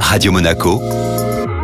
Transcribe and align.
Radio 0.00 0.32
Monaco, 0.32 0.80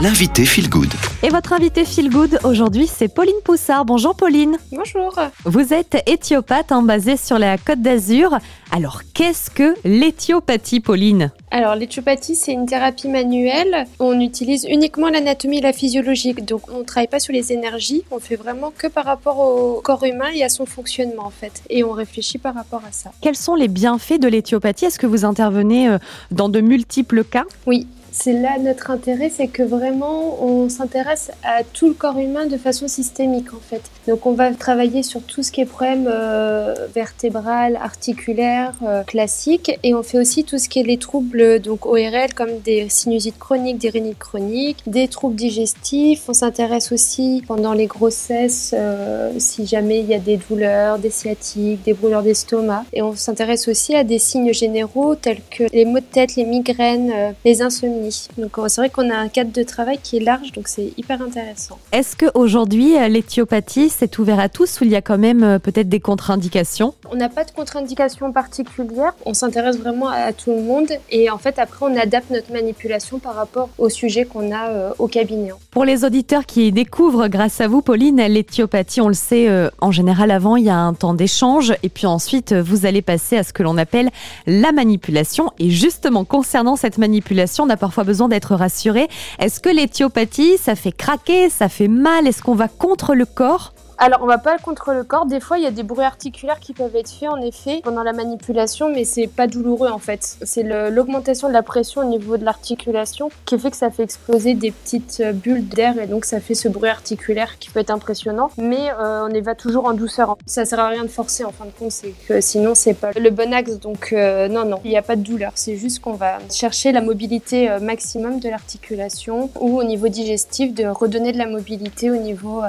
l'invité 0.00 0.44
Feel 0.44 0.68
Good. 0.68 0.92
Et 1.22 1.30
votre 1.30 1.54
invité 1.54 1.84
Feel 1.84 2.10
Good 2.10 2.40
aujourd'hui, 2.44 2.86
c'est 2.86 3.08
Pauline 3.08 3.36
Poussard. 3.44 3.84
Bonjour 3.84 4.14
Pauline. 4.14 4.56
Bonjour. 4.70 5.18
Vous 5.44 5.72
êtes 5.72 5.96
éthiopathe 6.06 6.70
hein, 6.70 6.82
basée 6.82 7.16
sur 7.16 7.38
la 7.38 7.56
Côte 7.56 7.80
d'Azur. 7.80 8.36
Alors, 8.70 9.02
qu'est-ce 9.14 9.50
que 9.50 9.74
l'éthiopathie, 9.84 10.80
Pauline? 10.80 11.32
Alors, 11.50 11.76
l'éthiopathie, 11.76 12.34
c'est 12.34 12.52
une 12.52 12.66
thérapie 12.66 13.08
manuelle. 13.08 13.86
On 13.98 14.20
utilise 14.20 14.66
uniquement 14.68 15.08
l'anatomie 15.08 15.58
et 15.58 15.62
la 15.62 15.72
physiologie. 15.72 16.34
Donc, 16.34 16.62
on 16.70 16.80
ne 16.80 16.84
travaille 16.84 17.08
pas 17.08 17.20
sur 17.20 17.32
les 17.32 17.52
énergies. 17.52 18.02
On 18.10 18.18
fait 18.18 18.36
vraiment 18.36 18.72
que 18.76 18.88
par 18.88 19.06
rapport 19.06 19.38
au 19.38 19.80
corps 19.80 20.04
humain 20.04 20.30
et 20.34 20.44
à 20.44 20.48
son 20.48 20.66
fonctionnement, 20.66 21.24
en 21.24 21.30
fait. 21.30 21.62
Et 21.70 21.84
on 21.84 21.92
réfléchit 21.92 22.38
par 22.38 22.54
rapport 22.54 22.82
à 22.86 22.92
ça. 22.92 23.12
Quels 23.22 23.36
sont 23.36 23.54
les 23.54 23.68
bienfaits 23.68 24.20
de 24.20 24.28
l'éthiopathie? 24.28 24.86
Est-ce 24.86 24.98
que 24.98 25.06
vous 25.06 25.24
intervenez 25.24 25.88
euh, 25.88 25.98
dans 26.32 26.48
de 26.48 26.60
multiples 26.60 27.24
cas? 27.24 27.44
Oui, 27.66 27.86
c'est 28.18 28.32
là 28.32 28.58
notre 28.58 28.90
intérêt, 28.90 29.30
c'est 29.30 29.46
que 29.46 29.62
vraiment 29.62 30.42
on 30.42 30.70
s'intéresse 30.70 31.30
à 31.44 31.62
tout 31.64 31.86
le 31.86 31.92
corps 31.92 32.18
humain 32.18 32.46
de 32.46 32.56
façon 32.56 32.88
systémique 32.88 33.52
en 33.52 33.60
fait. 33.60 33.82
Donc 34.08 34.24
on 34.24 34.32
va 34.32 34.52
travailler 34.54 35.02
sur 35.02 35.22
tout 35.22 35.42
ce 35.42 35.52
qui 35.52 35.60
est 35.60 35.66
problème 35.66 36.08
euh, 36.10 36.74
vertébral, 36.94 37.76
articulaire, 37.76 38.72
euh, 38.82 39.02
classique, 39.02 39.78
et 39.82 39.94
on 39.94 40.02
fait 40.02 40.18
aussi 40.18 40.44
tout 40.44 40.56
ce 40.56 40.68
qui 40.68 40.80
est 40.80 40.82
les 40.82 40.96
troubles 40.96 41.60
donc 41.60 41.84
ORL 41.84 42.32
comme 42.34 42.58
des 42.64 42.88
sinusites 42.88 43.38
chroniques, 43.38 43.78
des 43.78 43.90
rhinites 43.90 44.18
chroniques, 44.18 44.82
des 44.86 45.08
troubles 45.08 45.36
digestifs. 45.36 46.22
On 46.28 46.32
s'intéresse 46.32 46.92
aussi 46.92 47.44
pendant 47.46 47.74
les 47.74 47.86
grossesses 47.86 48.74
euh, 48.76 49.32
si 49.38 49.66
jamais 49.66 50.00
il 50.00 50.06
y 50.06 50.14
a 50.14 50.18
des 50.18 50.38
douleurs, 50.38 50.98
des 50.98 51.10
sciatiques, 51.10 51.82
des 51.84 51.92
brûlures 51.92 52.22
d'estomac, 52.22 52.84
et 52.94 53.02
on 53.02 53.14
s'intéresse 53.14 53.68
aussi 53.68 53.94
à 53.94 54.04
des 54.04 54.18
signes 54.18 54.54
généraux 54.54 55.16
tels 55.16 55.42
que 55.50 55.64
les 55.72 55.84
maux 55.84 56.00
de 56.00 56.04
tête, 56.04 56.34
les 56.36 56.44
migraines, 56.44 57.34
les 57.44 57.60
insomnies 57.60 58.05
donc 58.38 58.52
c'est 58.68 58.80
vrai 58.80 58.90
qu'on 58.90 59.10
a 59.10 59.16
un 59.16 59.28
cadre 59.28 59.52
de 59.52 59.62
travail 59.62 59.98
qui 60.02 60.16
est 60.16 60.20
large, 60.20 60.52
donc 60.52 60.68
c'est 60.68 60.92
hyper 60.96 61.22
intéressant. 61.22 61.78
Est-ce 61.92 62.16
qu'aujourd'hui, 62.16 62.96
euh, 62.96 63.08
l'éthiopathie, 63.08 63.88
c'est 63.88 64.18
ouvert 64.18 64.38
à 64.38 64.48
tous 64.48 64.80
ou 64.80 64.84
il 64.84 64.90
y 64.90 64.96
a 64.96 65.02
quand 65.02 65.18
même 65.18 65.42
euh, 65.42 65.58
peut-être 65.58 65.88
des 65.88 66.00
contre-indications? 66.00 66.94
On 67.10 67.16
n'a 67.16 67.28
pas 67.28 67.44
de 67.44 67.50
contre-indication 67.50 68.32
particulière, 68.32 69.14
on 69.24 69.34
s'intéresse 69.34 69.78
vraiment 69.78 70.08
à 70.08 70.32
tout 70.32 70.50
le 70.50 70.62
monde 70.62 70.88
et 71.10 71.30
en 71.30 71.38
fait 71.38 71.58
après 71.58 71.86
on 71.86 71.96
adapte 71.96 72.30
notre 72.30 72.52
manipulation 72.52 73.18
par 73.18 73.34
rapport 73.34 73.68
au 73.78 73.88
sujet 73.88 74.24
qu'on 74.24 74.52
a 74.52 74.68
euh, 74.68 74.90
au 74.98 75.08
cabinet. 75.08 75.50
Pour 75.70 75.84
les 75.84 76.04
auditeurs 76.04 76.46
qui 76.46 76.72
découvrent 76.72 77.28
grâce 77.28 77.60
à 77.60 77.68
vous, 77.68 77.82
Pauline, 77.82 78.16
l'éthiopathie, 78.16 79.00
on 79.00 79.08
le 79.08 79.14
sait, 79.14 79.48
en 79.80 79.92
général 79.92 80.30
avant, 80.30 80.56
il 80.56 80.64
y 80.64 80.70
a 80.70 80.76
un 80.76 80.94
temps 80.94 81.14
d'échange 81.14 81.74
et 81.82 81.88
puis 81.88 82.06
ensuite 82.06 82.52
vous 82.52 82.86
allez 82.86 83.02
passer 83.02 83.36
à 83.36 83.42
ce 83.42 83.52
que 83.52 83.62
l'on 83.62 83.76
appelle 83.76 84.10
la 84.46 84.72
manipulation. 84.72 85.52
Et 85.58 85.70
justement, 85.70 86.24
concernant 86.24 86.76
cette 86.76 86.98
manipulation, 86.98 87.64
on 87.64 87.70
a 87.70 87.76
parfois 87.76 87.95
besoin 88.04 88.28
d'être 88.28 88.54
rassuré. 88.54 89.08
Est-ce 89.38 89.60
que 89.60 89.68
l'éthiopathie, 89.68 90.58
ça 90.58 90.74
fait 90.74 90.92
craquer, 90.92 91.50
ça 91.50 91.68
fait 91.68 91.88
mal? 91.88 92.26
Est-ce 92.26 92.42
qu'on 92.42 92.54
va 92.54 92.68
contre 92.68 93.14
le 93.14 93.26
corps? 93.26 93.72
Alors, 93.98 94.20
on 94.22 94.26
va 94.26 94.36
pas 94.36 94.58
contre 94.58 94.92
le 94.92 95.04
corps. 95.04 95.24
Des 95.24 95.40
fois, 95.40 95.56
il 95.58 95.64
y 95.64 95.66
a 95.66 95.70
des 95.70 95.82
bruits 95.82 96.04
articulaires 96.04 96.60
qui 96.60 96.74
peuvent 96.74 96.94
être 96.94 97.10
faits, 97.10 97.30
en 97.30 97.40
effet, 97.40 97.80
pendant 97.82 98.02
la 98.02 98.12
manipulation, 98.12 98.90
mais 98.92 99.04
c'est 99.04 99.26
pas 99.26 99.46
douloureux, 99.46 99.88
en 99.88 99.98
fait. 99.98 100.36
C'est 100.42 100.62
l'augmentation 100.90 101.48
de 101.48 101.54
la 101.54 101.62
pression 101.62 102.02
au 102.02 102.04
niveau 102.04 102.36
de 102.36 102.44
l'articulation 102.44 103.30
qui 103.46 103.58
fait 103.58 103.70
que 103.70 103.76
ça 103.76 103.90
fait 103.90 104.02
exploser 104.02 104.54
des 104.54 104.70
petites 104.70 105.20
euh, 105.20 105.32
bulles 105.32 105.66
d'air 105.66 105.98
et 105.98 106.06
donc 106.06 106.24
ça 106.26 106.40
fait 106.40 106.54
ce 106.54 106.68
bruit 106.68 106.90
articulaire 106.90 107.58
qui 107.58 107.70
peut 107.70 107.80
être 107.80 107.90
impressionnant. 107.90 108.50
Mais 108.58 108.90
euh, 108.98 109.28
on 109.30 109.34
y 109.34 109.40
va 109.40 109.54
toujours 109.54 109.86
en 109.86 109.94
douceur. 109.94 110.36
Ça 110.44 110.66
sert 110.66 110.80
à 110.80 110.88
rien 110.88 111.04
de 111.04 111.08
forcer, 111.08 111.44
en 111.44 111.52
fin 111.52 111.64
de 111.64 111.70
compte, 111.70 111.92
sinon, 112.40 112.74
c'est 112.74 112.94
pas 112.94 113.12
le 113.12 113.30
bon 113.30 113.54
axe. 113.54 113.78
Donc, 113.78 114.12
euh, 114.12 114.48
non, 114.48 114.66
non, 114.66 114.80
il 114.84 114.90
n'y 114.90 114.98
a 114.98 115.02
pas 115.02 115.16
de 115.16 115.22
douleur. 115.22 115.52
C'est 115.54 115.76
juste 115.76 116.00
qu'on 116.00 116.14
va 116.14 116.38
chercher 116.50 116.92
la 116.92 117.00
mobilité 117.00 117.68
maximum 117.80 118.40
de 118.40 118.48
l'articulation 118.50 119.50
ou 119.58 119.78
au 119.78 119.84
niveau 119.84 120.08
digestif, 120.08 120.74
de 120.74 120.84
redonner 120.84 121.32
de 121.32 121.38
la 121.38 121.46
mobilité 121.46 122.10
au 122.10 122.16
niveau 122.16 122.62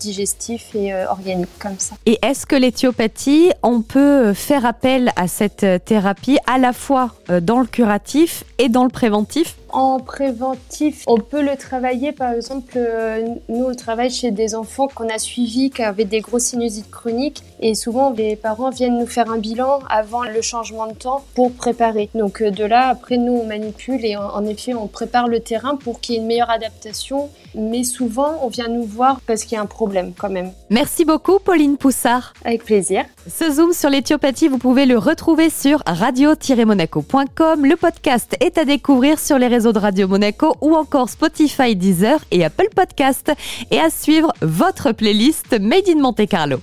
digestif 0.00 0.53
et 0.74 0.92
euh, 0.92 1.06
organique 1.08 1.48
comme 1.58 1.78
ça. 1.78 1.96
Et 2.06 2.18
est-ce 2.22 2.46
que 2.46 2.56
l'éthiopathie, 2.56 3.50
on 3.62 3.82
peut 3.82 4.32
faire 4.32 4.64
appel 4.64 5.12
à 5.16 5.28
cette 5.28 5.66
thérapie 5.84 6.38
à 6.46 6.58
la 6.58 6.72
fois 6.72 7.14
euh, 7.30 7.40
dans 7.40 7.60
le 7.60 7.66
curatif 7.66 8.44
et 8.58 8.68
dans 8.68 8.84
le 8.84 8.90
préventif 8.90 9.56
en 9.74 9.98
préventif, 9.98 11.02
on 11.06 11.18
peut 11.18 11.42
le 11.42 11.56
travailler. 11.56 12.12
Par 12.12 12.32
exemple, 12.32 12.74
euh, 12.76 13.26
nous, 13.48 13.64
on 13.64 13.74
travaille 13.74 14.10
chez 14.10 14.30
des 14.30 14.54
enfants 14.54 14.86
qu'on 14.86 15.08
a 15.08 15.18
suivis 15.18 15.70
qui 15.70 15.82
avaient 15.82 16.04
des 16.04 16.20
grosses 16.20 16.44
sinusites 16.44 16.90
chroniques. 16.90 17.42
Et 17.60 17.74
souvent, 17.74 18.10
les 18.10 18.36
parents 18.36 18.70
viennent 18.70 18.98
nous 18.98 19.06
faire 19.06 19.30
un 19.30 19.38
bilan 19.38 19.80
avant 19.90 20.22
le 20.22 20.40
changement 20.42 20.86
de 20.86 20.94
temps 20.94 21.24
pour 21.34 21.52
préparer. 21.52 22.08
Donc 22.14 22.42
de 22.42 22.64
là, 22.64 22.88
après, 22.88 23.16
nous, 23.16 23.32
on 23.32 23.46
manipule 23.46 24.04
et 24.04 24.16
en 24.16 24.44
effet, 24.46 24.74
on 24.74 24.86
prépare 24.86 25.26
le 25.26 25.40
terrain 25.40 25.76
pour 25.76 26.00
qu'il 26.00 26.14
y 26.14 26.18
ait 26.18 26.20
une 26.20 26.28
meilleure 26.28 26.50
adaptation. 26.50 27.28
Mais 27.56 27.82
souvent, 27.84 28.38
on 28.42 28.48
vient 28.48 28.68
nous 28.68 28.84
voir 28.84 29.20
parce 29.26 29.44
qu'il 29.44 29.56
y 29.56 29.58
a 29.58 29.62
un 29.62 29.66
problème 29.66 30.12
quand 30.16 30.30
même. 30.30 30.52
Merci 30.70 31.04
beaucoup, 31.04 31.38
Pauline 31.38 31.76
Poussard. 31.76 32.32
Avec 32.44 32.64
plaisir. 32.64 33.04
Ce 33.28 33.50
Zoom 33.50 33.72
sur 33.72 33.90
l'éthiopathie, 33.90 34.48
vous 34.48 34.58
pouvez 34.58 34.86
le 34.86 34.98
retrouver 34.98 35.50
sur 35.50 35.82
radio-monaco.com. 35.86 37.64
Le 37.64 37.76
podcast 37.76 38.36
est 38.40 38.58
à 38.58 38.64
découvrir 38.64 39.18
sur 39.18 39.38
les 39.38 39.46
réseaux 39.46 39.63
de 39.72 39.78
Radio 39.78 40.08
Monaco 40.08 40.56
ou 40.60 40.74
encore 40.74 41.08
Spotify, 41.08 41.74
Deezer 41.74 42.18
et 42.30 42.44
Apple 42.44 42.68
Podcast. 42.74 43.32
Et 43.70 43.78
à 43.78 43.90
suivre 43.90 44.32
votre 44.42 44.92
playlist 44.92 45.58
Made 45.60 45.88
in 45.88 46.00
Monte 46.00 46.26
Carlo. 46.28 46.60